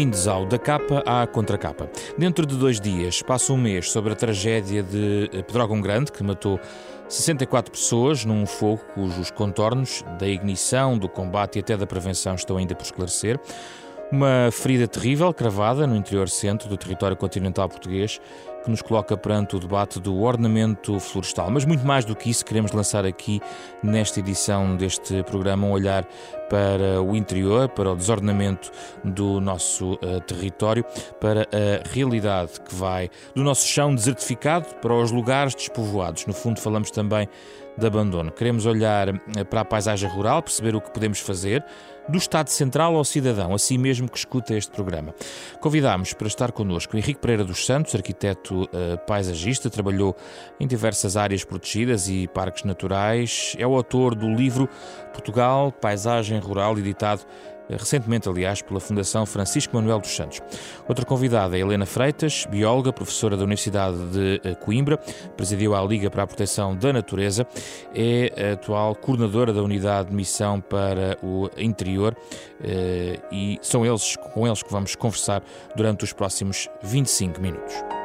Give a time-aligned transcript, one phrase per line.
[0.00, 1.86] Bem-vindos ao Da Capa à Contracapa.
[2.16, 6.58] Dentro de dois dias passa um mês sobre a tragédia de Pedrógão Grande, que matou
[7.06, 12.56] 64 pessoas num fogo cujos contornos da ignição, do combate e até da prevenção estão
[12.56, 13.38] ainda por esclarecer.
[14.10, 18.18] Uma ferida terrível, cravada no interior centro do território continental português,
[18.64, 21.50] que nos coloca perante o debate do ornamento florestal.
[21.50, 23.40] Mas muito mais do que isso, queremos lançar aqui,
[23.82, 26.04] nesta edição deste programa, um olhar
[26.50, 28.70] para o interior, para o desordenamento
[29.02, 30.84] do nosso uh, território,
[31.20, 36.26] para a realidade que vai do nosso chão desertificado para os lugares despovoados.
[36.26, 37.28] No fundo, falamos também
[37.78, 38.30] de abandono.
[38.30, 41.64] Queremos olhar eh, para a paisagem rural, perceber o que podemos fazer
[42.08, 45.14] do Estado Central ao cidadão, assim mesmo que escuta este programa.
[45.60, 50.16] Convidámos para estar connosco Henrique Pereira dos Santos, arquiteto uh, paisagista, trabalhou
[50.58, 54.68] em diversas áreas protegidas e parques naturais, é o autor do livro
[55.12, 57.22] Portugal, Paisagem Rural, editado
[57.76, 60.40] recentemente, aliás, pela Fundação Francisco Manuel dos Santos.
[60.88, 64.96] Outra convidada é Helena Freitas, bióloga, professora da Universidade de eh, Coimbra,
[65.36, 67.46] presidiu a Liga para a Proteção da Natureza,
[67.94, 72.16] é atual coordenadora da Unidade de Missão para o Interior
[72.62, 75.42] eh, e são eles, com eles que vamos conversar
[75.76, 77.99] durante os próximos 25 minutos.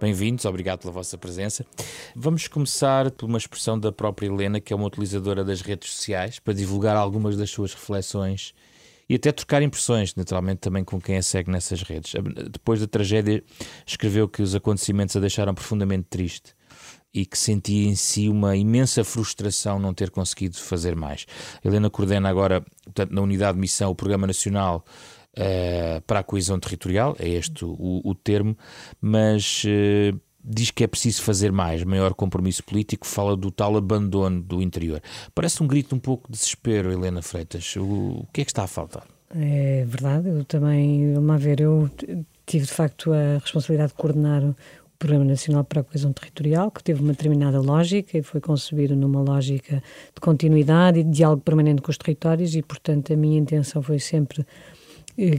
[0.00, 1.66] Bem-vindos, obrigado pela vossa presença.
[2.14, 6.38] Vamos começar por uma expressão da própria Helena, que é uma utilizadora das redes sociais,
[6.38, 8.54] para divulgar algumas das suas reflexões
[9.08, 12.12] e até trocar impressões, naturalmente, também com quem a segue nessas redes.
[12.48, 13.42] Depois da tragédia,
[13.84, 16.54] escreveu que os acontecimentos a deixaram profundamente triste
[17.12, 21.26] e que sentia em si uma imensa frustração não ter conseguido fazer mais.
[21.64, 24.84] Helena coordena agora, portanto, na unidade de missão, o Programa Nacional
[25.36, 28.56] uh, para a coesão territorial, é este o, o termo,
[29.00, 34.40] mas uh, diz que é preciso fazer mais, maior compromisso político, fala do tal abandono
[34.40, 35.02] do interior.
[35.34, 37.76] Parece um grito um pouco de desespero, Helena Freitas.
[37.76, 39.06] O, o que é que está a faltar?
[39.34, 41.90] É verdade, eu também, vamos ver, eu
[42.46, 44.56] tive de facto a responsabilidade de coordenar o
[44.98, 49.20] Programa Nacional para a Coesão Territorial, que teve uma determinada lógica e foi concebido numa
[49.20, 49.82] lógica
[50.14, 53.98] de continuidade e de diálogo permanente com os territórios e, portanto, a minha intenção foi
[54.00, 54.44] sempre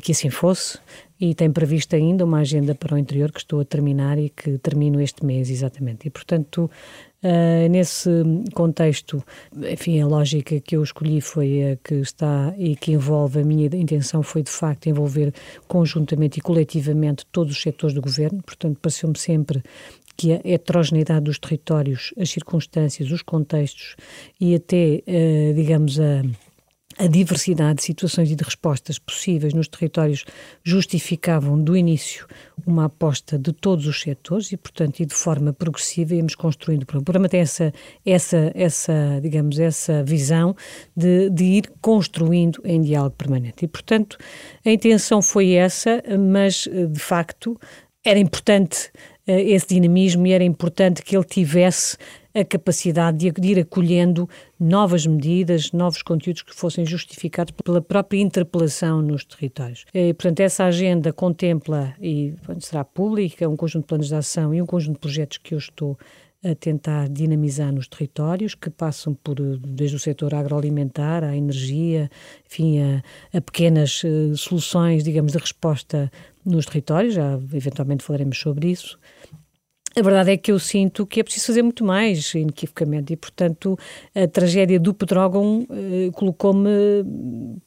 [0.01, 0.77] que assim fosse
[1.19, 4.57] e tem previsto ainda uma agenda para o interior que estou a terminar e que
[4.57, 6.07] termino este mês exatamente.
[6.07, 6.69] E portanto,
[7.23, 8.09] uh, nesse
[8.53, 9.23] contexto,
[9.71, 13.67] enfim, a lógica que eu escolhi foi a que está e que envolve a minha
[13.67, 15.33] intenção foi de facto envolver
[15.67, 18.41] conjuntamente e coletivamente todos os setores do governo.
[18.43, 19.61] Portanto, pareceu-me sempre
[20.17, 23.95] que a heterogeneidade dos territórios, as circunstâncias, os contextos
[24.39, 26.21] e até, uh, digamos, a
[26.99, 30.25] a diversidade de situações e de respostas possíveis nos territórios
[30.61, 32.27] justificavam do início
[32.67, 36.83] uma aposta de todos os setores e, portanto, e de forma progressiva íamos construindo.
[36.83, 37.73] O programa tem essa,
[38.05, 40.53] essa, essa digamos, essa visão
[40.93, 43.63] de, de ir construindo em diálogo permanente.
[43.63, 44.17] E, portanto,
[44.65, 47.57] a intenção foi essa, mas, de facto,
[48.03, 48.89] era importante
[49.27, 51.97] uh, esse dinamismo e era importante que ele tivesse
[52.33, 54.29] a capacidade de, ir acolhendo
[54.59, 59.85] novas medidas, novos conteúdos que fossem justificados pela própria interpelação nos territórios.
[59.93, 64.61] E, portanto, essa agenda contempla, e será pública, um conjunto de planos de ação e
[64.61, 65.97] um conjunto de projetos que eu estou
[66.43, 72.09] a tentar dinamizar nos territórios, que passam por desde o setor agroalimentar à energia,
[72.49, 73.03] enfim, a,
[73.37, 76.09] a pequenas uh, soluções, digamos, de resposta
[76.45, 78.97] nos territórios, já eventualmente falaremos sobre isso,
[79.99, 83.77] a verdade é que eu sinto que é preciso fazer muito mais, inequivocamente, e portanto
[84.15, 86.69] a tragédia do Pedrógão eh, colocou-me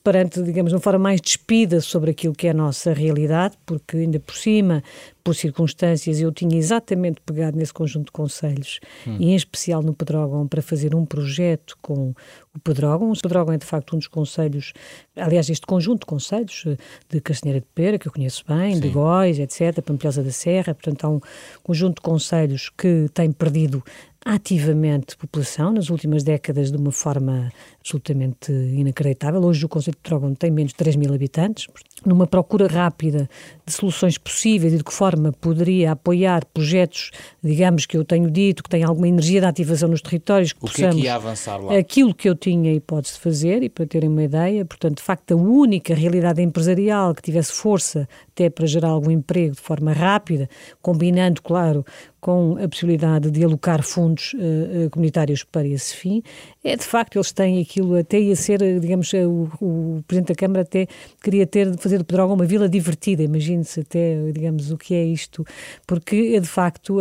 [0.02, 3.98] perante, digamos, de uma forma mais despida sobre aquilo que é a nossa realidade, porque
[3.98, 4.82] ainda por cima
[5.22, 9.16] por circunstâncias, eu tinha exatamente pegado nesse conjunto de conselhos, hum.
[9.18, 12.14] e em especial no Pedrógão, para fazer um projeto com
[12.54, 13.12] o Pedrógão.
[13.12, 14.72] O Pedrógão é, de facto, um dos conselhos,
[15.16, 16.76] aliás, este conjunto de conselhos eh,
[17.08, 18.80] de Castanheira de Pera, que eu conheço bem, Sim.
[18.80, 21.20] de Góis, etc., Pampilhosa da Serra, portanto, há um
[21.62, 23.82] conjunto de conselhos que tem perdido
[24.24, 29.42] ativamente população nas últimas décadas de uma forma absolutamente inacreditável.
[29.42, 31.66] Hoje o Conselho de Trógono tem menos de 3 mil habitantes.
[32.04, 33.28] Numa procura rápida
[33.64, 37.10] de soluções possíveis e de que forma poderia apoiar projetos,
[37.42, 40.68] digamos que eu tenho dito, que têm alguma energia de ativação nos territórios, que o
[40.68, 41.76] que é que ia avançar lá?
[41.76, 45.32] Aquilo que eu tinha hipótese de fazer, e para terem uma ideia, portanto, de facto,
[45.32, 50.48] a única realidade empresarial que tivesse força até para gerar algum emprego de forma rápida,
[50.80, 51.84] combinando, claro,
[52.22, 56.22] com a possibilidade de alocar fundos uh, comunitários para esse fim.
[56.62, 60.60] É de facto, eles têm aquilo, até ia ser, digamos, o, o Presidente da Câmara
[60.60, 60.86] até
[61.20, 65.44] queria ter, fazer de Pedrógão uma vila divertida, imagine-se até, digamos, o que é isto,
[65.84, 66.98] porque de facto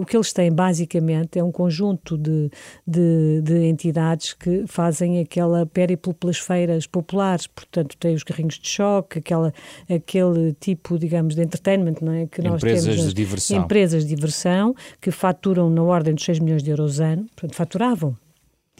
[0.00, 2.50] o que eles têm basicamente é um conjunto de,
[2.84, 8.68] de, de entidades que fazem aquela périplo pelas feiras populares, portanto tem os carrinhos de
[8.68, 9.54] choque, aquela,
[9.88, 12.26] aquele tipo, digamos, de entertainment, não é?
[12.26, 13.58] Que nós empresas temos, de diversão.
[13.58, 14.39] Empresas de diversão
[15.00, 18.16] que faturam na ordem de 6 milhões de euros ano, portanto, faturavam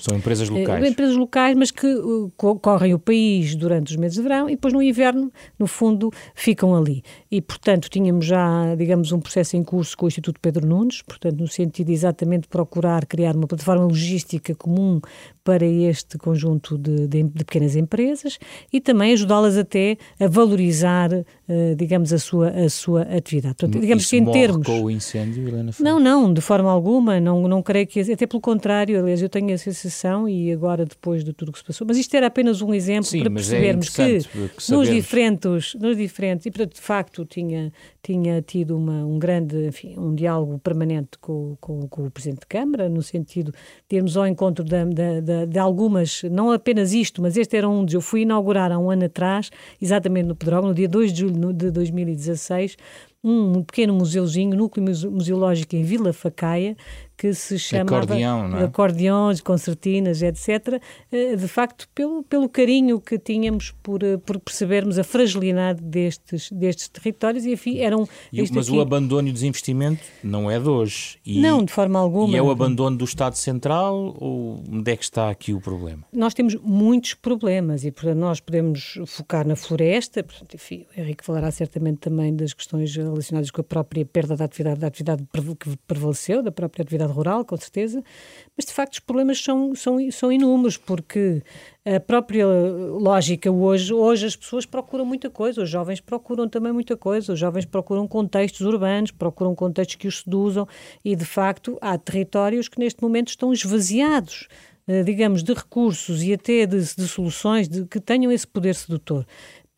[0.01, 0.89] são empresas eh, locais.
[0.89, 4.73] empresas locais, mas que uh, correm o país durante os meses de verão e depois
[4.73, 7.03] no inverno, no fundo, ficam ali.
[7.31, 11.39] E, portanto, tínhamos já, digamos, um processo em curso com o Instituto Pedro Nunes, portanto,
[11.39, 15.01] no sentido exatamente de procurar criar uma plataforma logística comum
[15.51, 18.39] para este conjunto de, de, de pequenas empresas
[18.73, 23.57] e também ajudá-las até a valorizar, uh, digamos, a sua, a sua atividade.
[23.57, 24.65] Portanto, digamos Isso que em termos.
[24.65, 27.99] com o incêndio, Helena Não, não, de forma alguma, não, não creio que.
[27.99, 31.59] Até pelo contrário, aliás, eu tenho a sensação e agora depois de tudo o que
[31.59, 34.89] se passou, mas isto era apenas um exemplo Sim, para é percebermos é que nos
[34.89, 40.15] diferentes, nos diferentes, e portanto, de facto, tinha, tinha tido uma, um grande, enfim, um
[40.15, 43.53] diálogo permanente com, com, com o Presidente de Câmara, no sentido
[43.89, 47.69] de irmos ao encontro da, da, da, de algumas, não apenas isto, mas este era
[47.69, 47.95] um dos.
[47.95, 49.51] Eu fui inaugurar há um ano atrás,
[49.81, 52.77] exatamente no Pedrógão, no dia 2 de julho de 2016,
[53.23, 56.77] um pequeno museuzinho, núcleo museológico em Vila Facaia,
[57.21, 58.65] que se chama Acordeão, não é?
[58.65, 60.81] Acordeões, concertinas, etc.
[61.13, 66.51] Eh, de facto, pelo, pelo carinho que tínhamos por, eh, por percebermos a fragilidade destes,
[66.51, 68.09] destes territórios e, enfim, eram...
[68.33, 68.75] E, mas aqui...
[68.75, 71.19] o abandono e o desinvestimento não é de hoje.
[71.27, 72.33] E, não, de forma alguma.
[72.33, 76.05] E é o abandono do Estado Central ou onde é que está aqui o problema?
[76.15, 81.23] Nós temos muitos problemas e, portanto, nós podemos focar na floresta, portanto, enfim, o Henrique
[81.23, 85.23] falará certamente também das questões relacionadas com a própria perda da atividade, da atividade
[85.59, 88.03] que prevaleceu, da própria atividade rural, com certeza,
[88.57, 91.43] mas de facto os problemas são, são, são inúmeros, porque
[91.85, 96.97] a própria lógica hoje, hoje as pessoas procuram muita coisa, os jovens procuram também muita
[96.97, 100.67] coisa, os jovens procuram contextos urbanos, procuram contextos que os seduzam
[101.05, 104.49] e de facto há territórios que neste momento estão esvaziados
[104.91, 109.25] eh, digamos, de recursos e até de, de soluções de, que tenham esse poder sedutor.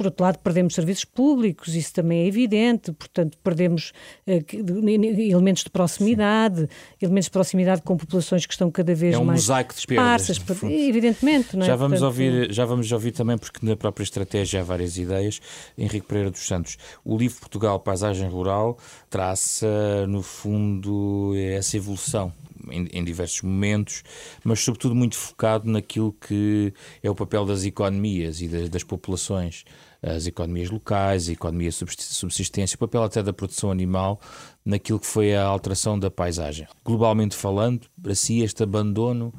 [0.02, 3.92] Por outro lado, perdemos serviços públicos, isso também é evidente, portanto, perdemos
[4.26, 6.68] uh, elementos de proximidade,
[7.00, 10.40] elementos de proximidade com populações que estão cada vez é um mais mosaico de esparsas,
[10.64, 11.56] evidentemente.
[11.56, 11.68] Não é?
[11.68, 15.40] já, vamos portanto, ouvir, já vamos ouvir também, porque na própria estratégia há várias ideias,
[15.78, 16.76] Henrique Pereira dos Santos.
[17.04, 18.76] O livro Portugal, Paisagem Rural,
[19.08, 22.32] traça, no fundo, essa evolução
[22.70, 24.02] em, em, diversos momentos,
[24.44, 26.72] mas sobretudo muito focado naquilo que
[27.02, 29.64] é o papel das economias e das, das populações
[30.02, 34.20] as economias locais, a economia de subsistência, o papel até da produção animal
[34.64, 36.66] naquilo que foi a alteração da paisagem.
[36.84, 39.32] Globalmente falando, para si este abandono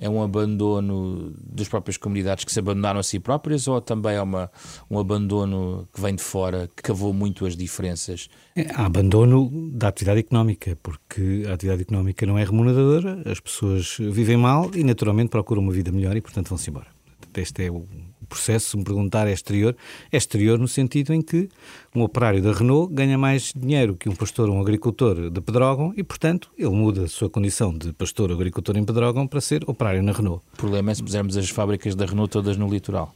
[0.00, 4.22] é um abandono das próprias comunidades que se abandonaram a si próprias ou também é
[4.22, 4.50] uma,
[4.88, 8.28] um abandono que vem de fora, que cavou muito as diferenças?
[8.54, 13.96] É, há abandono da atividade económica, porque a atividade económica não é remuneradora, as pessoas
[13.98, 16.86] vivem mal e naturalmente procuram uma vida melhor e, portanto, vão-se embora.
[17.34, 17.86] Este é o
[18.28, 19.76] processo, se me perguntar, é exterior.
[20.12, 21.48] É exterior no sentido em que
[21.94, 25.92] um operário da Renault ganha mais dinheiro que um pastor ou um agricultor de Pedrógão
[25.96, 29.62] e, portanto, ele muda a sua condição de pastor ou agricultor em Pedrógão para ser
[29.66, 30.42] operário na Renault.
[30.54, 33.14] O problema é se pusermos as fábricas da Renault todas no litoral.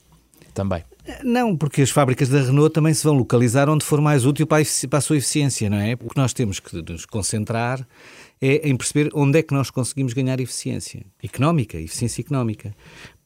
[0.55, 0.85] Também.
[1.25, 4.63] Não, porque as fábricas da Renault também se vão localizar onde for mais útil para
[4.63, 5.95] a, sua eficiência, não é?
[5.95, 7.87] O que nós temos que nos concentrar
[8.41, 12.75] é em perceber onde é que nós conseguimos ganhar eficiência económica, eficiência económica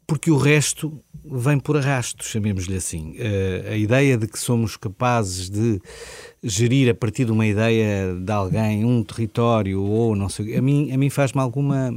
[0.06, 3.16] porque o resto vem por arrasto, chamemos-lhe assim.
[3.18, 5.80] Uh, a ideia de que somos capazes de
[6.42, 10.92] gerir a partir de uma ideia de alguém um território ou não sei, a mim,
[10.92, 11.92] a mim faz-me alguma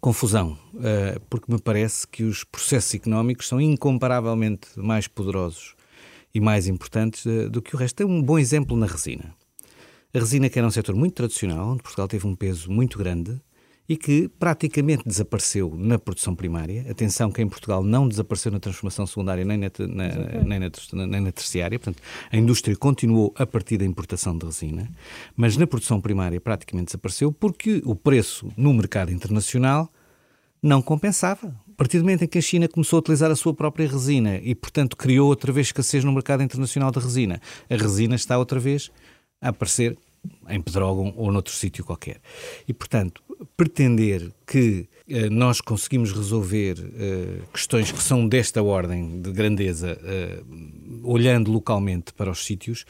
[0.00, 5.74] confusão, uh, porque me parece que os processos económicos são incomparavelmente mais poderosos
[6.34, 7.96] e mais importantes uh, do que o resto.
[7.96, 9.34] Tem um bom exemplo na resina.
[10.12, 13.40] A resina, que era um setor muito tradicional, onde Portugal teve um peso muito grande,
[13.90, 16.86] e que praticamente desapareceu na produção primária.
[16.88, 21.20] Atenção que em Portugal não desapareceu na transformação secundária nem na, na, nem na, nem
[21.20, 24.88] na terciária, portanto, a indústria continuou a partir da importação de resina,
[25.36, 29.92] mas na produção primária praticamente desapareceu porque o preço no mercado internacional
[30.62, 31.48] não compensava.
[31.48, 34.36] A partir do momento em que a China começou a utilizar a sua própria resina
[34.36, 38.60] e, portanto, criou outra vez escassez no mercado internacional da resina, a resina está outra
[38.60, 38.88] vez
[39.42, 39.98] a aparecer
[40.48, 42.20] em Pedrógão ou noutro sítio qualquer.
[42.66, 43.22] E, portanto,
[43.56, 51.00] pretender que uh, nós conseguimos resolver uh, questões que são desta ordem de grandeza, uh,
[51.02, 52.84] olhando localmente para os sítios,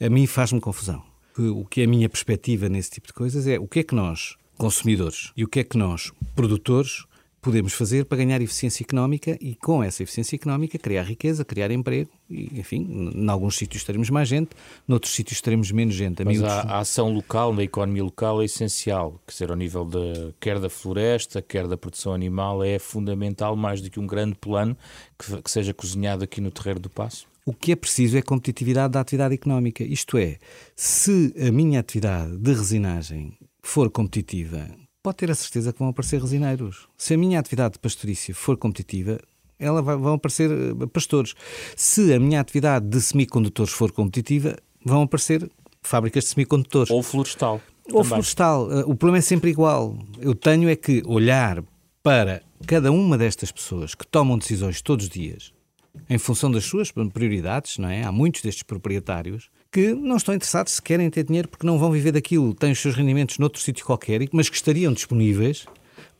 [0.00, 1.02] a mim faz-me confusão.
[1.38, 3.94] o que é a minha perspectiva nesse tipo de coisas é o que é que
[3.94, 7.05] nós, consumidores, e o que é que nós, produtores,
[7.46, 12.10] podemos fazer para ganhar eficiência económica e, com essa eficiência económica, criar riqueza, criar emprego
[12.28, 14.50] e, enfim, em alguns sítios teremos mais gente,
[14.88, 16.24] noutros sítios teremos menos gente.
[16.24, 20.34] Mas a, a, ação local, na economia local, é essencial, que ser ao nível de,
[20.40, 24.76] quer da floresta, quer da produção animal, é fundamental, mais do que um grande plano
[25.16, 27.28] que, que seja cozinhado aqui no Terreiro do Passo.
[27.44, 29.84] O que é preciso é competitividade da atividade económica.
[29.84, 30.38] Isto é,
[30.74, 34.68] se a minha atividade de resinagem for competitiva,
[35.06, 36.88] pode ter a certeza que vão aparecer resineiros.
[36.98, 39.20] Se a minha atividade de pastorícia for competitiva,
[39.56, 41.32] ela vai, vão aparecer eh, pastores.
[41.76, 45.48] Se a minha atividade de semicondutores for competitiva, vão aparecer
[45.80, 46.90] fábricas de semicondutores.
[46.90, 47.60] Ou florestal.
[47.84, 48.08] Ou também.
[48.08, 48.72] florestal.
[48.72, 49.96] Eh, o problema é sempre igual.
[50.18, 51.62] Eu tenho é que olhar
[52.02, 55.52] para cada uma destas pessoas que tomam decisões todos os dias
[56.10, 58.02] em função das suas prioridades, não é?
[58.02, 61.92] Há muitos destes proprietários que não estão interessados se querem ter dinheiro porque não vão
[61.92, 65.66] viver daquilo, têm os seus rendimentos noutro sítio qualquer, mas que estariam disponíveis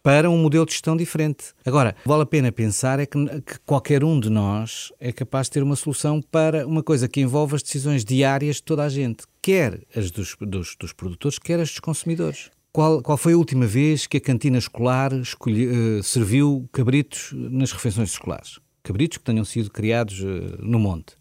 [0.03, 1.55] para um modelo de gestão diferente.
[1.65, 5.53] Agora, vale a pena pensar é que, que, qualquer um de nós é capaz de
[5.53, 9.25] ter uma solução para uma coisa que envolve as decisões diárias de toda a gente,
[9.41, 12.51] quer as dos, dos, dos produtores, quer as dos consumidores.
[12.75, 18.11] Qual, qual, foi a última vez que a cantina escolar uh, serviu cabritos nas refeições
[18.11, 18.59] escolares?
[18.83, 21.17] Cabritos que tenham sido criados uh, no monte.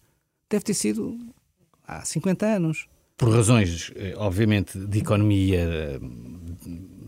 [0.50, 1.18] Deve ter sido
[1.88, 2.88] há 50 anos.
[3.18, 6.00] Por razões, eh, obviamente, de economia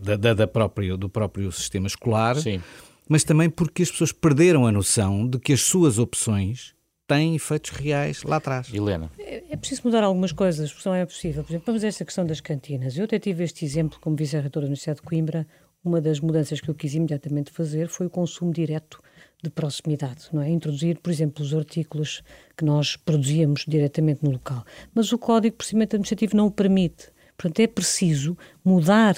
[0.02, 2.62] da, da, da próprio, do próprio sistema escolar, Sim.
[3.08, 6.74] mas também porque as pessoas perderam a noção de que as suas opções
[7.06, 8.72] têm efeitos reais lá atrás.
[8.72, 9.10] Helena.
[9.18, 11.42] É, é preciso mudar algumas coisas, porque não é possível.
[11.42, 12.96] Por exemplo, vamos a esta questão das cantinas.
[12.96, 15.46] Eu até tive este exemplo como vice-reitor da Universidade de Coimbra.
[15.82, 19.00] Uma das mudanças que eu quis imediatamente fazer foi o consumo direto
[19.42, 20.50] de proximidade, não é?
[20.50, 22.22] Introduzir, por exemplo, os artigos
[22.56, 24.64] que nós produzíamos diretamente no local.
[24.94, 27.08] Mas o Código de Procedimento Administrativo não o permite.
[27.36, 29.16] Portanto, é preciso mudar.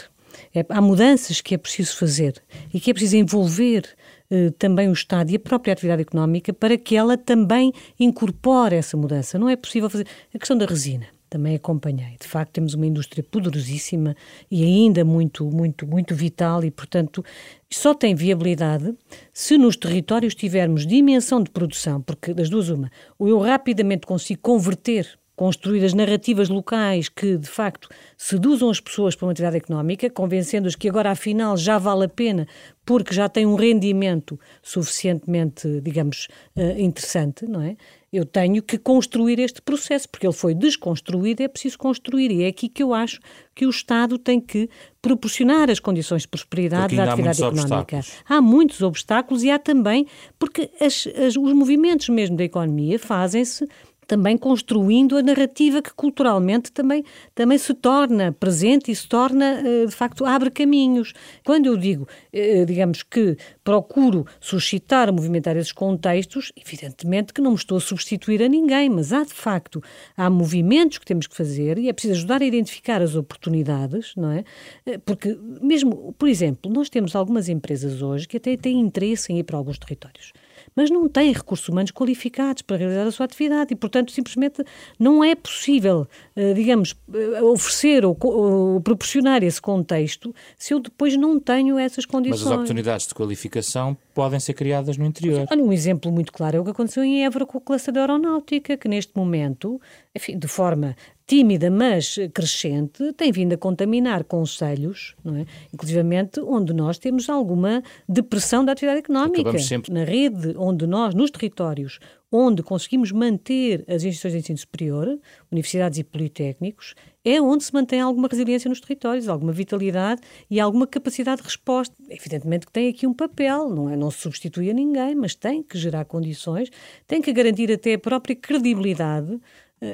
[0.55, 2.41] É, há mudanças que é preciso fazer
[2.73, 3.97] e que é preciso envolver
[4.31, 8.97] eh, também o Estado e a própria atividade económica para que ela também incorpore essa
[8.97, 9.39] mudança.
[9.39, 10.07] Não é possível fazer.
[10.33, 12.17] A questão da resina também acompanhei.
[12.21, 14.17] De facto, temos uma indústria poderosíssima
[14.51, 17.25] e ainda muito, muito, muito vital e, portanto,
[17.71, 18.93] só tem viabilidade
[19.33, 24.41] se nos territórios tivermos dimensão de produção, porque das duas uma, ou eu rapidamente consigo
[24.43, 30.11] converter construir as narrativas locais que, de facto, seduzam as pessoas para uma atividade económica,
[30.11, 32.47] convencendo-as que agora, afinal, já vale a pena
[32.85, 37.75] porque já tem um rendimento suficientemente, digamos, uh, interessante, não é?
[38.13, 42.33] Eu tenho que construir este processo, porque ele foi desconstruído, é preciso construir.
[42.33, 43.21] E é aqui que eu acho
[43.55, 44.69] que o Estado tem que
[45.01, 47.99] proporcionar as condições de prosperidade da atividade económica.
[47.99, 48.13] Obstáculos.
[48.29, 50.07] Há muitos obstáculos e há também,
[50.39, 53.65] porque as, as, os movimentos mesmo da economia fazem-se
[54.11, 59.87] também construindo a narrativa que culturalmente também, também se torna presente e se torna, eh,
[59.87, 61.13] de facto, abre caminhos.
[61.45, 67.57] Quando eu digo, eh, digamos que procuro suscitar, movimentar esses contextos, evidentemente que não me
[67.57, 69.81] estou a substituir a ninguém, mas há de facto,
[70.17, 74.33] há movimentos que temos que fazer e é preciso ajudar a identificar as oportunidades, não
[74.33, 74.43] é?
[74.87, 79.39] Eh, porque mesmo, por exemplo, nós temos algumas empresas hoje que até têm interesse em
[79.39, 80.33] ir para alguns territórios
[80.75, 84.65] mas não têm recursos humanos qualificados para realizar a sua atividade e, portanto, simplesmente
[84.99, 91.17] não é possível, eh, digamos, eh, oferecer ou, ou proporcionar esse contexto se eu depois
[91.17, 92.43] não tenho essas condições.
[92.43, 95.47] Mas as oportunidades de qualificação podem ser criadas no interior.
[95.51, 98.01] Olha, um exemplo muito claro é o que aconteceu em Évora com a classe da
[98.01, 99.81] aeronáutica, que neste momento,
[100.15, 100.97] enfim, de forma
[101.31, 105.47] tímida, mas crescente, tem vindo a contaminar conselhos, não é?
[105.73, 109.57] inclusivamente onde nós temos alguma depressão da atividade económica.
[109.61, 109.93] Sempre...
[109.93, 112.01] Na rede onde nós, nos territórios,
[112.33, 115.21] onde conseguimos manter as instituições de ensino superior,
[115.53, 120.85] universidades e politécnicos, é onde se mantém alguma resiliência nos territórios, alguma vitalidade e alguma
[120.85, 121.95] capacidade de resposta.
[122.09, 123.95] Evidentemente que tem aqui um papel, não é?
[123.95, 126.71] Não se substitui a ninguém, mas tem que gerar condições,
[127.07, 129.39] tem que garantir até a própria credibilidade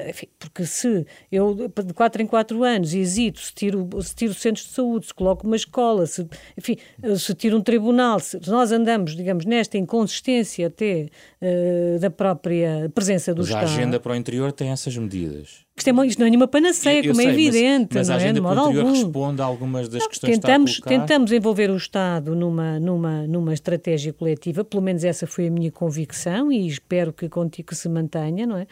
[0.09, 4.67] enfim, porque se eu de 4 em 4 anos hesito se tiro, se tiro centros
[4.67, 6.27] de saúde, se coloco uma escola, se,
[6.57, 11.07] enfim, eh, se tiro um tribunal, se nós andamos, digamos, nesta inconsistência até
[11.41, 13.63] uh, da própria presença do mas Estado.
[13.63, 15.65] A agenda para o interior tem essas medidas.
[15.77, 17.95] Isto, é, isto não é nenhuma panaceia, eu, como é sei, é evidente.
[17.95, 18.15] Mas, mas a é?
[18.17, 18.41] agenda é?
[18.41, 18.93] para o interior algum.
[18.93, 22.79] responde a algumas das não, questões tentamos, que está a Tentamos envolver o Estado numa,
[22.79, 27.29] numa, numa estratégia coletiva, pelo menos essa foi a minha convicção e espero que,
[27.63, 28.65] que se mantenha, não é?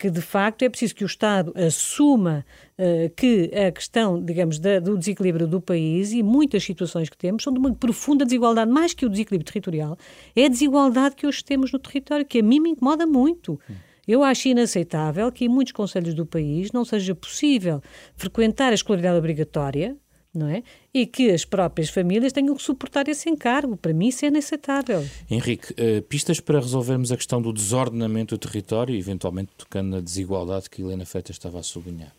[0.00, 2.42] Que de facto é preciso que o Estado assuma
[2.78, 7.42] uh, que a questão, digamos, da, do desequilíbrio do país e muitas situações que temos
[7.42, 9.98] são de uma profunda desigualdade, mais que o desequilíbrio territorial,
[10.34, 13.60] é a desigualdade que hoje temos no território, que a mim me incomoda muito.
[14.08, 17.82] Eu acho inaceitável que em muitos conselhos do país não seja possível
[18.16, 19.94] frequentar a escolaridade obrigatória,
[20.34, 20.62] não é?
[20.94, 23.76] E que as próprias famílias tenham que suportar esse encargo.
[23.76, 25.06] Para mim, isso é inaceitável.
[25.30, 30.70] Henrique, uh, pistas para resolvermos a questão do desordenamento do território, eventualmente tocando na desigualdade
[30.70, 32.12] que Helena Freitas estava a sublinhar.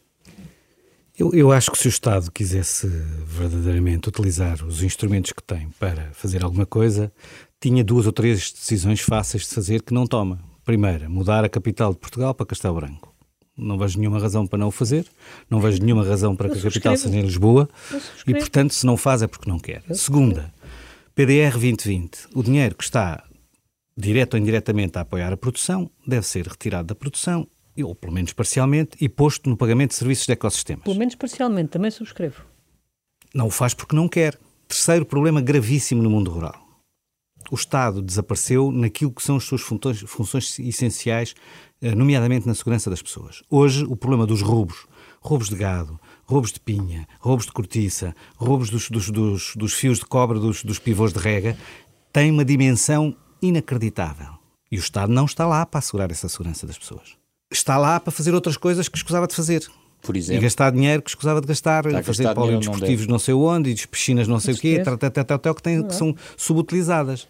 [1.18, 6.10] Eu, eu, acho que se o Estado quisesse verdadeiramente utilizar os instrumentos que tem para
[6.14, 7.12] fazer alguma coisa,
[7.60, 10.40] tinha duas ou três decisões fáceis de fazer que não toma.
[10.64, 13.11] Primeira, mudar a capital de Portugal para Castelo Branco.
[13.62, 15.06] Não vejo nenhuma razão para não o fazer,
[15.50, 17.70] não vejo nenhuma razão para que a capital seja em Lisboa
[18.28, 19.84] e, portanto, se não faz é porque não quer.
[19.94, 20.52] Segunda,
[21.14, 22.30] PDR 2020.
[22.34, 23.24] O dinheiro que está
[23.96, 27.48] direto ou indiretamente a apoiar a produção deve ser retirado da produção
[27.84, 30.84] ou pelo menos parcialmente, e posto no pagamento de serviços de ecossistemas.
[30.84, 32.44] Pelo menos parcialmente, também subscrevo.
[33.34, 34.38] Não o faz porque não quer.
[34.68, 36.71] Terceiro problema gravíssimo no mundo rural.
[37.50, 41.34] O Estado desapareceu naquilo que são as suas funções, funções essenciais,
[41.82, 43.42] eh, nomeadamente na segurança das pessoas.
[43.50, 44.86] Hoje, o problema dos roubos,
[45.22, 50.00] roubos de gado, roubos de pinha, roubos de cortiça, roubos dos, dos, dos, dos fios
[50.00, 51.58] de cobre dos, dos pivôs de rega,
[52.14, 54.40] tem uma dimensão inacreditável.
[54.72, 57.22] E o Estado não está lá para assegurar essa segurança das pessoas
[57.52, 59.68] está lá para fazer outras coisas que escusava de fazer.
[60.02, 60.42] Por exemplo.
[60.42, 63.88] E gastar dinheiro que escusava de gastar, está fazer polidesportivos não, não, sei onde, e
[63.88, 67.28] piscinas não sei o quê, até que, têm, que são subutilizadas.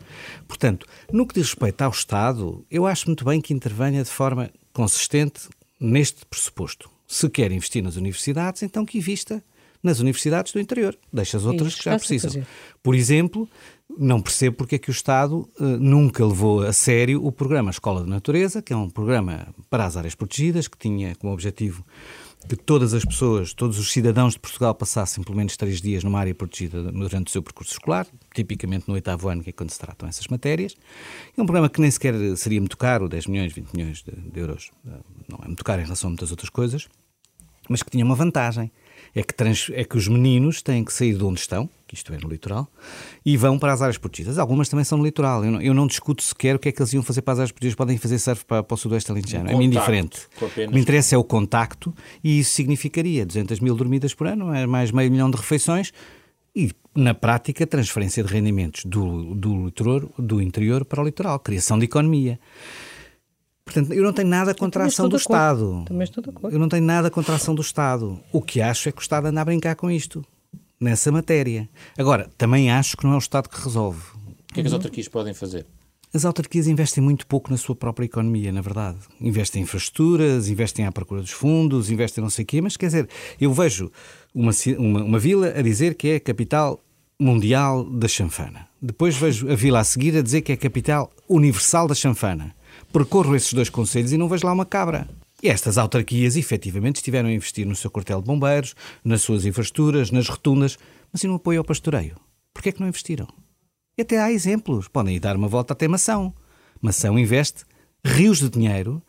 [0.48, 4.50] Portanto, no que diz respeito ao Estado, eu acho muito bem que intervenha de forma
[4.74, 5.50] consistente
[5.80, 6.90] neste pressuposto.
[7.08, 9.44] Se quer investir nas universidades, então que invista
[9.84, 10.98] nas universidades do interior.
[11.12, 12.44] Deixa as outras que já precisam.
[12.84, 13.50] Por exemplo,
[13.98, 18.04] não percebo porque é que o Estado uh, nunca levou a sério o programa Escola
[18.04, 21.86] de Natureza, que é um programa para as áreas protegidas, que tinha como objetivo
[22.48, 26.20] que todas as pessoas, todos os cidadãos de Portugal passassem pelo menos três dias numa
[26.20, 29.80] área protegida durante o seu percurso escolar, tipicamente no oitavo ano, que é quando se
[29.80, 30.76] tratam essas matérias.
[31.38, 34.40] É um programa que nem sequer seria muito caro, 10 milhões, 20 milhões de, de
[34.40, 34.72] euros.
[34.86, 36.88] Eh, não é muito caro em relação a muitas outras coisas,
[37.70, 38.72] mas que tinha uma vantagem
[39.14, 42.14] é que, trans, é que os meninos têm que sair de onde estão, que isto
[42.14, 42.68] é no litoral,
[43.26, 44.38] e vão para as áreas protegidas.
[44.38, 45.44] Algumas também são no litoral.
[45.44, 47.40] Eu não, eu não discuto sequer o que é que eles iam fazer para as
[47.40, 47.76] áreas protegidas.
[47.76, 49.50] Podem fazer surf para, para o sudoeste alentejano.
[49.50, 50.28] Um é indiferente.
[50.42, 51.94] O que me interessa é o contacto
[52.24, 55.92] e isso significaria 200 mil dormidas por ano, é mais meio milhão de refeições
[56.56, 61.78] e, na prática, transferência de rendimentos do, do, litoral, do interior para o litoral, criação
[61.78, 62.40] de economia.
[63.66, 65.84] Portanto, eu não tenho nada contra a ação do Estado.
[65.86, 66.56] Também estou de acordo.
[66.56, 68.20] Eu não tenho nada contra a ação do Estado.
[68.32, 70.26] O que acho é que o Estado anda a brincar com isto,
[70.80, 71.70] nessa matéria.
[71.98, 74.02] Agora, também acho que não é o Estado que resolve.
[74.50, 75.66] O que é que as autarquias podem fazer?
[76.14, 78.98] As autarquias investem muito pouco na sua própria economia, na verdade.
[79.22, 82.88] Investem em infraestruturas, investem à procura dos fundos, investem não sei o quê, mas quer
[82.88, 83.90] dizer, eu vejo
[84.34, 86.84] uma, uma, uma vila a dizer que é a capital
[87.18, 88.68] mundial da chanfana.
[88.82, 92.54] Depois vejo a vila a seguir a dizer que é a capital universal da chanfana
[92.92, 95.08] percorro esses dois conselhos e não vejo lá uma cabra.
[95.42, 100.12] E estas autarquias efetivamente estiveram a investir no seu quartel de bombeiros, nas suas infraestruturas,
[100.12, 100.78] nas rotundas,
[101.12, 102.16] mas e no apoio ao pastoreio?
[102.54, 103.28] Porquê é que não investiram?
[103.98, 104.88] E até há exemplos.
[104.88, 106.34] Podem ir dar uma volta até Mação.
[106.82, 107.64] Mação investe
[108.06, 109.02] rios de dinheiro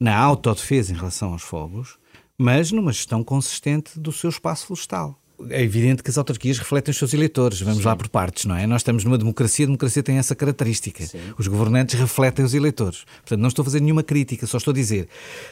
[0.00, 1.98] na autodefesa em relação aos fogos,
[2.38, 5.17] mas numa gestão consistente do seu espaço florestal
[5.50, 7.60] é evidente que as autarquias refletem os seus eleitores.
[7.60, 7.86] Vamos Sim.
[7.86, 8.66] lá por partes, não é?
[8.66, 11.04] Nós estamos numa democracia, a democracia tem essa característica.
[11.04, 11.18] Sim.
[11.38, 13.04] Os governantes refletem os eleitores.
[13.20, 15.08] Portanto, não estou a fazer nenhuma crítica, só estou a dizer,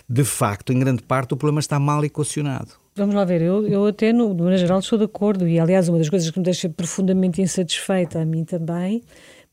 [0.08, 2.70] de facto, em grande parte, o problema está mal equacionado.
[2.96, 5.98] Vamos lá ver, eu, eu até, no, no geral, estou de acordo, e aliás, uma
[5.98, 9.02] das coisas que me deixa profundamente insatisfeita, a mim também,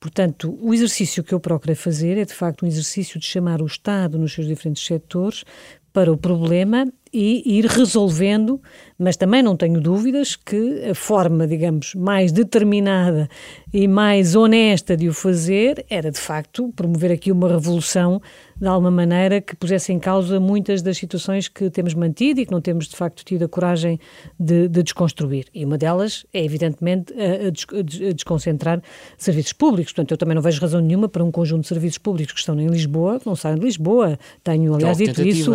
[0.03, 3.65] Portanto, o exercício que eu procurei fazer é, de facto, um exercício de chamar o
[3.65, 5.45] Estado nos seus diferentes setores
[5.93, 8.59] para o problema e ir resolvendo,
[9.03, 13.29] mas também não tenho dúvidas que a forma, digamos, mais determinada
[13.73, 18.21] e mais honesta de o fazer era, de facto, promover aqui uma revolução
[18.59, 22.51] de alguma maneira que pusesse em causa muitas das situações que temos mantido e que
[22.51, 23.99] não temos, de facto, tido a coragem
[24.39, 25.47] de, de desconstruir.
[25.53, 28.81] E uma delas é, evidentemente, a, a, desconcentrar
[29.17, 29.91] serviços públicos.
[29.91, 32.57] Portanto, eu também não vejo razão nenhuma para um conjunto de serviços públicos que estão
[32.59, 34.17] em Lisboa, que não saem de Lisboa.
[34.43, 35.51] Tenho, aliás, dito isso.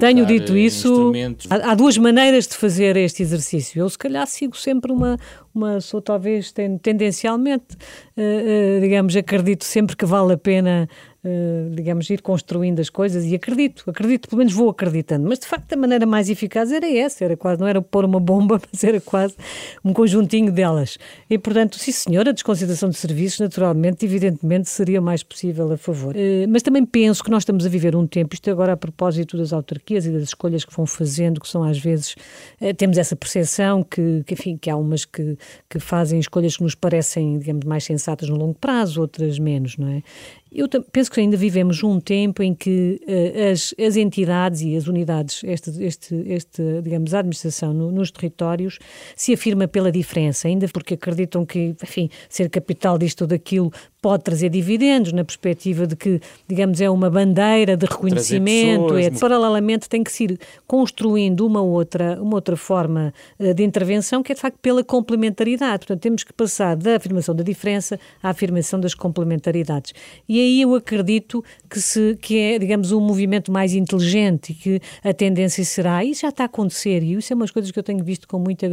[0.00, 1.12] Tenho dito isso.
[1.50, 3.80] Há, há duas maneiras de fazer este exercício.
[3.80, 5.16] Eu, se calhar, sigo sempre uma,
[5.54, 7.76] uma sou talvez tendencialmente,
[8.16, 10.88] uh, uh, digamos, acredito sempre que vale a pena
[11.28, 15.28] eh, digamos, ir construindo as coisas e acredito, acredito, pelo menos vou acreditando.
[15.28, 18.18] Mas de facto a maneira mais eficaz era essa, era quase, não era pôr uma
[18.18, 19.34] bomba, mas era quase
[19.84, 20.98] um conjuntinho delas.
[21.28, 26.14] E portanto, sim senhora, a desconsideração de serviços, naturalmente, evidentemente, seria mais possível a favor.
[26.14, 29.36] Uh, mas também penso que nós estamos a viver um tempo, isto agora a propósito
[29.36, 32.16] das autarquias e das escolhas que vão fazendo, que são às vezes,
[32.60, 35.36] uh, temos essa percepção que, que, enfim, que há umas que,
[35.68, 39.88] que fazem escolhas que nos parecem, digamos, mais sensatas no longo prazo, outras menos, não
[39.88, 40.02] é?
[40.50, 44.86] Eu penso que ainda vivemos um tempo em que uh, as, as entidades e as
[44.86, 48.78] unidades, este, este, este digamos, a administração no, nos territórios,
[49.14, 54.22] se afirma pela diferença, ainda porque acreditam que, enfim, ser capital disto ou daquilo pode
[54.22, 60.04] trazer dividendos, na perspectiva de que, digamos, é uma bandeira de reconhecimento, é, paralelamente tem
[60.04, 64.40] que se ir construindo uma outra, uma outra forma uh, de intervenção que é, de
[64.40, 65.78] facto, pela complementaridade.
[65.78, 69.92] Portanto, temos que passar da afirmação da diferença à afirmação das complementaridades.
[70.28, 74.80] E aí eu acredito que, se, que é, digamos, um movimento mais inteligente e que
[75.02, 77.82] a tendência será, e já está a acontecer, e isso é umas coisas que eu
[77.82, 78.68] tenho visto com muita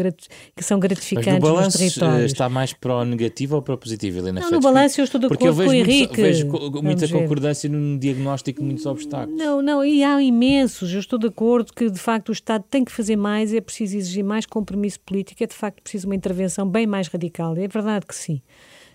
[0.55, 2.31] que são gratificantes Mas no balanço, nos territórios.
[2.31, 5.14] está mais para o negativo ou para o positivo, Helena Não, no balanço eu estou
[5.19, 6.21] de acordo com o Henrique.
[6.21, 6.47] vejo
[6.81, 9.37] muita concordância no diagnóstico de muitos obstáculos.
[9.37, 10.93] Não, não, e há imensos.
[10.93, 13.97] Eu estou de acordo que, de facto, o Estado tem que fazer mais, é preciso
[13.97, 17.55] exigir mais compromisso político, é de facto preciso uma intervenção bem mais radical.
[17.57, 18.41] É verdade que sim.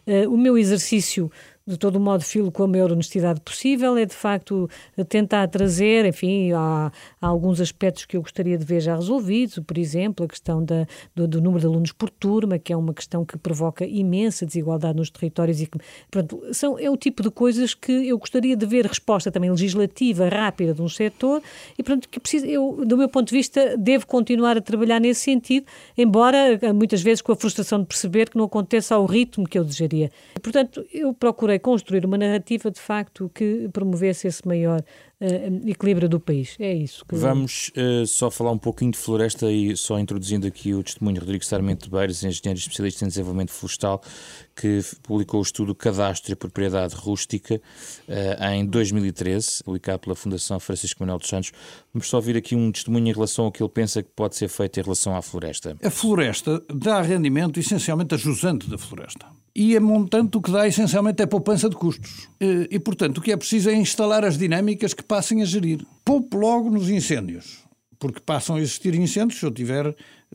[0.06, 1.30] Uh, o meu exercício
[1.70, 4.68] de todo o modo filo com a maior honestidade possível, é de facto
[5.08, 9.78] tentar trazer, enfim, há, há alguns aspectos que eu gostaria de ver já resolvidos, por
[9.78, 13.24] exemplo, a questão da, do, do, número de alunos por turma, que é uma questão
[13.24, 15.78] que provoca imensa desigualdade nos territórios e que,
[16.10, 20.28] pronto, são, é o tipo de coisas que eu gostaria de ver resposta também legislativa
[20.28, 21.40] rápida de um setor
[21.78, 25.20] e, pronto, que precisa, eu, do meu ponto de vista, devo continuar a trabalhar nesse
[25.20, 29.58] sentido, embora muitas vezes com a frustração de perceber que não aconteça ao ritmo que
[29.58, 30.10] eu desejaria.
[30.42, 34.80] Portanto, eu procurei construir uma narrativa de facto que promovesse esse maior
[35.20, 36.56] uh, equilíbrio do país.
[36.58, 37.04] É isso.
[37.04, 37.14] Que...
[37.14, 41.20] Vamos uh, só falar um pouquinho de floresta e só introduzindo aqui o testemunho de
[41.20, 44.02] Rodrigo Sarmento de Beiras, engenheiro especialista em desenvolvimento florestal,
[44.56, 47.60] que publicou o estudo Cadastro e Propriedade Rústica
[48.08, 51.52] uh, em 2013, publicado pela Fundação Francisco Manuel dos Santos.
[51.92, 54.48] Vamos só ouvir aqui um testemunho em relação ao que ele pensa que pode ser
[54.48, 55.76] feito em relação à floresta.
[55.82, 60.66] A floresta dá rendimento essencialmente a jusante da floresta e a montante o que dá
[60.66, 62.28] essencialmente é poupança de custos.
[62.40, 65.84] E, e, portanto, o que é preciso é instalar as dinâmicas que passem a gerir.
[66.04, 67.64] Poupo logo nos incêndios,
[67.98, 69.94] porque passam a existir incêndios se eu tiver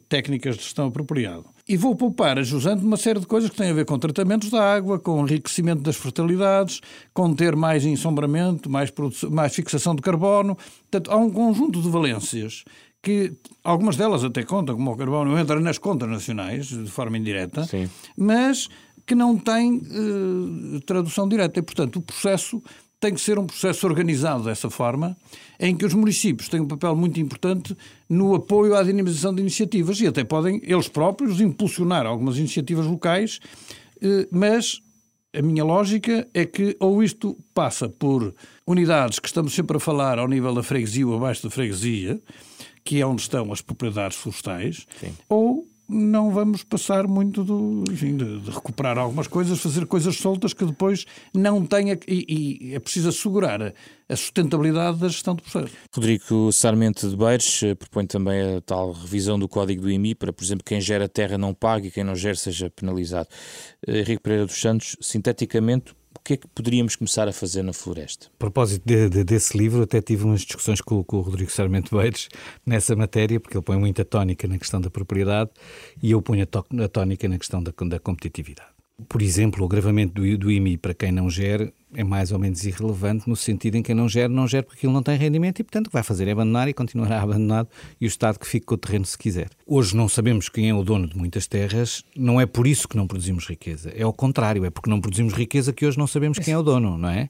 [0.09, 1.45] técnicas de gestão apropriado.
[1.67, 4.51] E vou poupar a jusante uma série de coisas que têm a ver com tratamentos
[4.51, 6.79] da água, com enriquecimento das fertilidades,
[7.11, 8.93] com ter mais ensombramento, mais,
[9.31, 10.55] mais fixação de carbono.
[10.55, 12.63] Portanto, há um conjunto de valências
[13.01, 17.63] que algumas delas até contam, como o carbono, entra nas contas nacionais, de forma indireta,
[17.63, 17.89] Sim.
[18.17, 18.67] mas
[19.05, 21.59] que não tem uh, tradução direta.
[21.59, 22.61] E, portanto, o processo
[22.99, 25.15] tem que ser um processo organizado dessa forma,
[25.59, 27.75] em que os municípios têm um papel muito importante
[28.09, 33.39] no apoio à dinamização de iniciativas e até podem eles próprios impulsionar algumas iniciativas locais,
[33.97, 34.81] uh, mas
[35.37, 38.33] a minha lógica é que ou isto passa por
[38.65, 42.19] unidades que estamos sempre a falar ao nível da freguesia ou abaixo da freguesia,
[42.83, 45.13] que é onde estão as propriedades florestais, Sim.
[45.27, 50.53] ou não vamos passar muito do, enfim, de, de, recuperar algumas coisas, fazer coisas soltas
[50.53, 51.97] que depois não tenha.
[52.07, 53.61] E, e é preciso assegurar
[54.09, 55.73] a, sustentabilidade da gestão do processo.
[55.91, 60.33] Frederico Sarmento de Beires eh, propõe também a tal revisão do código do IMI para,
[60.33, 63.27] por exemplo, quem gera terra não pague e quem não gera seja penalizado.
[63.87, 65.93] Eh, Henrique Pereira dos Santos, sinteticamente,
[66.25, 68.27] que é que poderíamos começar a fazer na floresta?
[68.33, 71.95] A propósito de, de, desse livro, até tive umas discussões com, com o Rodrigo Sarmento
[71.95, 72.27] Beires
[72.65, 75.51] nessa matéria, porque ele põe muita tónica na questão da propriedade
[76.01, 78.74] e eu ponho a, a tónica na questão da, da competitividade.
[79.09, 82.63] Por exemplo, o agravamento do, do IMI para quem não gera é mais ou menos
[82.65, 85.59] irrelevante no sentido em que quem não gera, não gera porque aquilo não tem rendimento
[85.59, 87.67] e, portanto, o que vai fazer é abandonar e continuará abandonado
[87.99, 89.49] e o Estado que fique com o terreno se quiser.
[89.65, 92.95] Hoje não sabemos quem é o dono de muitas terras, não é por isso que
[92.95, 96.39] não produzimos riqueza, é ao contrário, é porque não produzimos riqueza que hoje não sabemos
[96.39, 97.29] quem é o dono, não é?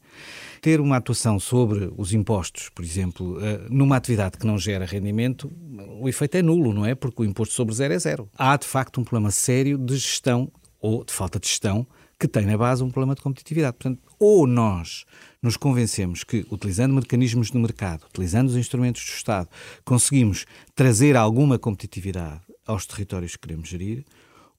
[0.62, 5.52] Ter uma atuação sobre os impostos, por exemplo, eh, numa atividade que não gera rendimento,
[6.00, 6.96] o efeito é nulo, não é?
[6.96, 8.30] Porque o imposto sobre zero é zero.
[8.36, 10.52] Há, de facto, um problema sério de gestão
[10.86, 11.88] ou de falta de gestão
[12.20, 13.76] que tem na base um problema de competitividade.
[13.76, 15.04] Portanto, ou nós
[15.42, 19.50] nos convencemos que, utilizando mecanismos de mercado, utilizando os instrumentos do Estado,
[19.84, 20.46] conseguimos
[20.76, 24.06] trazer alguma competitividade aos territórios que queremos gerir,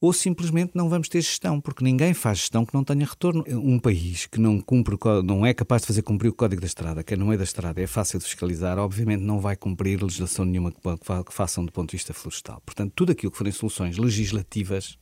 [0.00, 3.42] ou simplesmente não vamos ter gestão, porque ninguém faz gestão que não tenha retorno.
[3.48, 7.02] Um país que não cumpre, não é capaz de fazer cumprir o Código da Estrada,
[7.02, 10.44] que é no meio da estrada é fácil de fiscalizar, obviamente não vai cumprir legislação
[10.44, 12.60] nenhuma que façam do ponto de vista florestal.
[12.66, 14.98] Portanto, tudo aquilo que forem soluções legislativas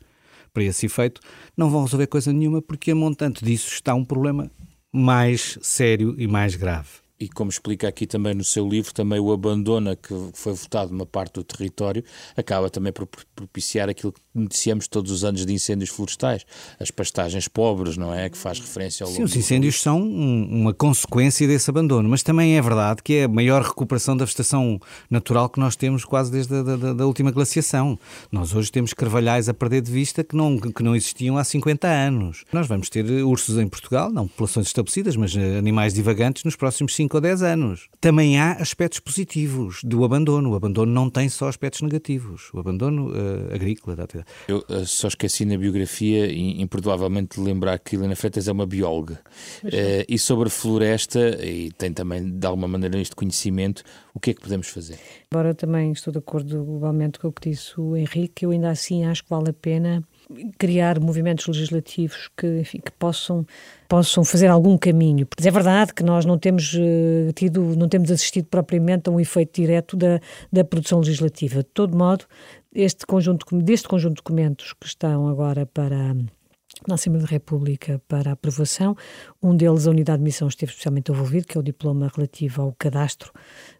[0.55, 1.21] para esse efeito,
[1.57, 4.51] não vão resolver coisa nenhuma porque a montante disso está um problema
[4.93, 7.04] mais sério e mais grave.
[7.25, 11.07] E como explica aqui também no seu livro, também o abandona que foi votado uma
[11.07, 12.05] parte do território,
[12.37, 16.45] acaba também por propiciar aquilo que noticiamos todos os anos de incêndios florestais,
[16.79, 18.29] as pastagens pobres, não é?
[18.29, 22.63] Que faz referência ao Sim, os incêndios são uma consequência desse abandono, mas também é
[22.63, 26.63] verdade que é a maior recuperação da vegetação natural que nós temos quase desde a
[26.63, 27.99] da, da última glaciação.
[28.31, 31.89] Nós hoje temos carvalhais a perder de vista que não, que não existiam há 50
[31.89, 32.45] anos.
[32.53, 37.13] Nós vamos ter ursos em Portugal, não populações estabelecidas, mas animais divagantes nos próximos 5
[37.14, 37.88] ou 10 anos.
[38.00, 40.53] Também há aspectos positivos do abandono.
[40.53, 42.50] O abandono não tem só aspectos negativos.
[42.53, 43.96] O abandono uh, agrícola.
[44.48, 49.20] Eu uh, só esqueci na biografia, imperdoavelmente, de lembrar que Helena Freitas é uma bióloga.
[49.62, 53.83] Uh, e sobre floresta, e tem também de alguma maneira este conhecimento,
[54.14, 54.98] o que é que podemos fazer?
[55.33, 59.05] Embora também estou de acordo globalmente com o que disse o Henrique, eu ainda assim
[59.05, 60.03] acho que vale a pena
[60.59, 63.46] criar movimentos legislativos que, enfim, que possam
[63.94, 65.24] possam fazer algum caminho.
[65.24, 69.20] Porque é verdade que nós não temos uh, tido, não temos assistido propriamente a um
[69.20, 70.20] efeito direto da,
[70.52, 71.59] da produção legislativa.
[71.59, 72.24] De todo modo,
[72.74, 76.12] este conjunto, deste conjunto de documentos que estão agora para
[76.88, 78.96] na Assembleia da República para aprovação.
[79.40, 82.74] Um deles, a unidade de missão, esteve especialmente envolvido, que é o diploma relativo ao
[82.76, 83.33] cadastro.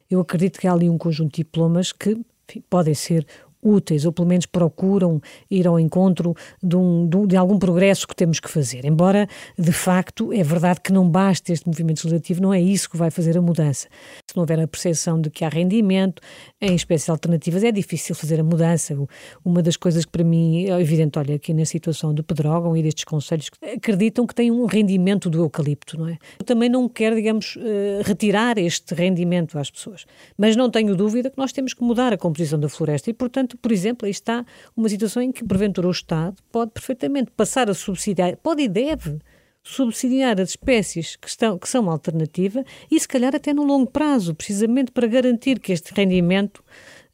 [0.09, 2.17] Eu acredito que há ali um conjunto de diplomas que
[2.49, 3.27] enfim, podem ser
[3.65, 8.39] úteis, ou pelo menos procuram ir ao encontro de, um, de, algum progresso que temos
[8.39, 8.85] que fazer.
[8.85, 9.27] Embora,
[9.59, 13.11] de facto, é verdade que não basta este movimento legislativo, não é isso que vai
[13.11, 13.89] fazer a mudança.
[14.29, 16.21] Se não houver a percepção de que há rendimento,
[16.61, 18.97] em espécies alternativas, é difícil fazer a mudança.
[19.45, 22.83] Uma das coisas que para mim é evidente, olha, aqui na situação do Pedrógão e
[22.83, 26.19] destes conselhos, acreditam que tem um rendimento do eucalipto, não é?
[26.39, 30.05] Eu também não quero, digamos, eh, retirar este rendimento às pessoas,
[30.37, 33.54] mas não tenho dúvida que nós temos que mudar a composição da floresta e, portanto,
[33.61, 34.45] por exemplo, aí está
[34.77, 39.19] uma situação em que, porventura, o Estado pode perfeitamente passar a subsidiar, pode e deve
[39.63, 44.35] subsidiar as espécies que, estão, que são alternativa e, se calhar, até no longo prazo,
[44.35, 46.63] precisamente para garantir que este rendimento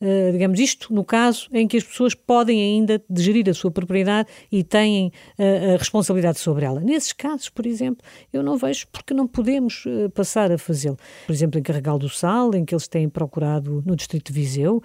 [0.03, 4.31] eh, digamos, isto no caso em que as pessoas podem ainda gerir a sua propriedade
[4.51, 6.81] e têm uh, a responsabilidade sobre ela.
[6.81, 10.97] Nesses casos, por exemplo, eu não vejo porque não podemos uh, passar a fazê-lo.
[11.27, 14.83] Por exemplo, em Carregal do Sal, em que eles têm procurado no Distrito de Viseu,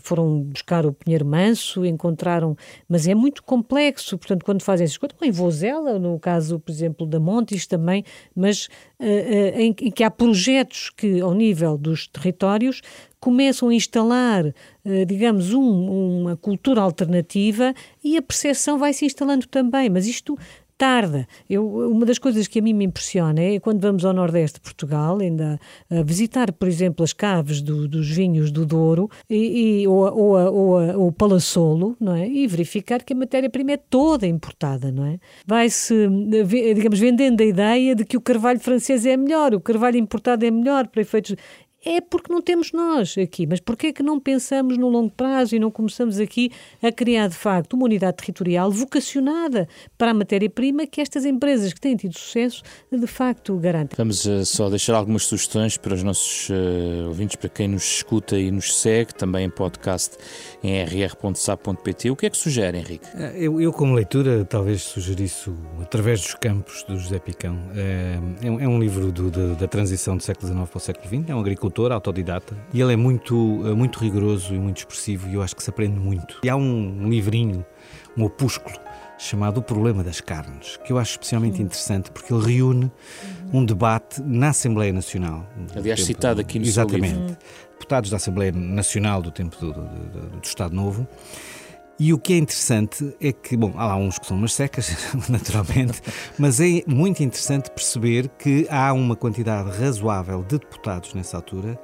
[0.00, 2.56] foram buscar o Pinheiro Manso, encontraram,
[2.88, 7.06] mas é muito complexo, portanto, quando fazem essas coisas, em Vozela, no caso, por exemplo,
[7.06, 8.68] da Montes também, mas
[9.00, 12.80] em, em que há projetos que, ao nível dos territórios,
[13.20, 14.46] começam a instalar,
[14.84, 19.88] eh, digamos, um, uma cultura alternativa e a percepção vai se instalando também.
[19.90, 20.36] Mas isto
[20.78, 21.26] tarda.
[21.50, 24.60] Eu, uma das coisas que a mim me impressiona é quando vamos ao Nordeste de
[24.60, 25.58] Portugal, ainda
[25.90, 30.54] a visitar, por exemplo, as caves do, dos vinhos do Douro e, e ou, ou,
[30.54, 32.28] ou, o Palassolo, não é?
[32.28, 35.18] E verificar que a matéria-prima é toda importada, não é?
[35.44, 36.08] Vai-se,
[36.74, 40.50] digamos, vendendo a ideia de que o carvalho francês é melhor, o carvalho importado é
[40.50, 41.34] melhor para efeitos
[41.84, 43.46] é porque não temos nós aqui.
[43.46, 46.50] Mas porquê é que não pensamos no longo prazo e não começamos aqui
[46.82, 51.80] a criar, de facto, uma unidade territorial vocacionada para a matéria-prima que estas empresas que
[51.80, 53.96] têm tido sucesso, de facto, garantem?
[53.96, 58.38] Vamos uh, só deixar algumas sugestões para os nossos uh, ouvintes, para quem nos escuta
[58.38, 60.16] e nos segue, também em podcast
[60.62, 62.10] em rr.sap.pt.
[62.10, 63.06] O que é que sugere, Henrique?
[63.14, 67.56] Eh, eu, eu, como leitura, talvez sugerisse Através dos Campos, do José Picão.
[67.74, 71.30] É, é um livro do, da, da transição do século XIX para o século XX.
[71.30, 75.28] É um agricultor agricultor, autodidata, e ele é muito, eh, muito rigoroso e muito expressivo,
[75.28, 76.38] e eu acho que se aprende muito.
[76.42, 77.64] E há um livrinho,
[78.16, 78.74] um opúsculo,
[79.18, 82.90] chamado O Problema das Carnes, que eu acho especialmente interessante porque ele reúne
[83.52, 85.46] um debate na Assembleia Nacional.
[85.74, 87.14] Aliás, citado aqui no Exatamente.
[87.14, 87.36] Seu livro.
[87.72, 91.06] Deputados da Assembleia Nacional do tempo do, do, do, do Estado Novo.
[92.00, 94.96] E o que é interessante é que, bom, há lá uns que são umas secas,
[95.28, 96.00] naturalmente,
[96.38, 101.78] mas é muito interessante perceber que há uma quantidade razoável de deputados nessa altura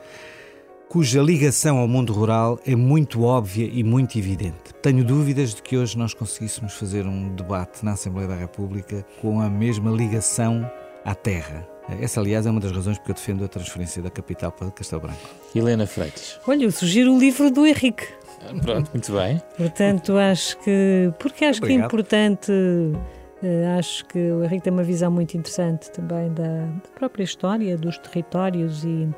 [0.94, 4.72] cuja ligação ao mundo rural é muito óbvia e muito evidente.
[4.81, 9.40] Tenho dúvidas de que hoje nós conseguíssemos fazer um debate na Assembleia da República com
[9.40, 10.70] a mesma ligação
[11.05, 11.66] à terra.
[12.00, 15.03] Essa, aliás, é uma das razões porque eu defendo a transferência da capital para Castelo
[15.03, 15.18] Branco.
[15.53, 16.38] Helena Freitas.
[16.46, 18.07] Olha, eu sugiro o livro do Henrique.
[18.63, 19.43] Pronto, muito bem.
[19.57, 21.13] Portanto, acho que.
[21.19, 21.79] Porque acho Obrigado.
[21.79, 22.53] que é importante.
[22.53, 27.77] Uh, acho que o Henrique tem uma visão muito interessante também da, da própria história,
[27.77, 29.09] dos territórios e,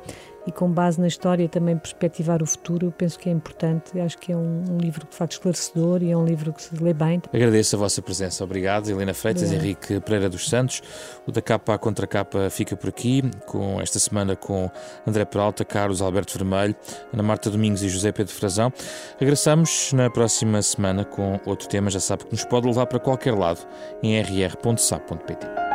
[0.47, 3.99] e com base na história também perspectivar o futuro, penso que é importante.
[3.99, 6.81] Acho que é um, um, livro de facto esclarecedor e é um livro que se
[6.81, 7.21] lê bem.
[7.33, 8.43] Agradeço a vossa presença.
[8.43, 10.81] Obrigado, Helena Freitas, Henrique Pereira dos Santos.
[11.27, 14.71] O da capa à contracapa fica por aqui, com esta semana com
[15.05, 16.75] André Peralta, Carlos Alberto Vermelho,
[17.13, 18.71] Ana Marta Domingos e José Pedro Frazão.
[19.19, 21.89] Regressamos na próxima semana com outro tema.
[21.89, 23.59] Já sabe que nos pode levar para qualquer lado
[24.01, 25.66] em rr.sap.pt.